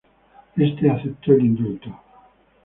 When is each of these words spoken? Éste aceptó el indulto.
Éste 0.57 0.89
aceptó 0.89 1.33
el 1.33 1.45
indulto. 1.45 1.95